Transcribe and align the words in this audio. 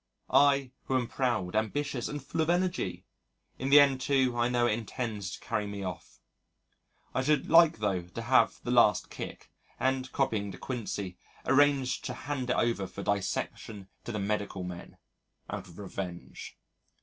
I 0.33 0.71
who 0.85 0.95
am 0.97 1.07
proud, 1.07 1.55
ambitious, 1.55 2.07
and 2.07 2.25
full 2.25 2.41
of 2.41 2.49
energy! 2.49 3.05
In 3.59 3.69
the 3.69 3.79
end, 3.79 4.01
too, 4.01 4.35
I 4.35 4.49
know 4.49 4.65
it 4.65 4.71
intends 4.73 5.29
to 5.29 5.39
carry 5.39 5.67
me 5.67 5.83
off.... 5.83 6.19
I 7.13 7.21
should 7.21 7.51
like 7.51 7.77
though 7.77 8.01
to 8.01 8.21
have 8.23 8.59
the 8.63 8.71
last 8.71 9.11
kick 9.11 9.51
and, 9.79 10.11
copying 10.11 10.49
De 10.49 10.57
Quincey, 10.57 11.19
arrange 11.45 12.01
to 12.01 12.15
hand 12.15 12.49
it 12.49 12.55
over 12.55 12.87
for 12.87 13.03
dissection 13.03 13.89
to 14.03 14.11
the 14.11 14.17
medical 14.17 14.63
men 14.63 14.97
out 15.51 15.67
of 15.67 15.77
revenge. 15.77 16.57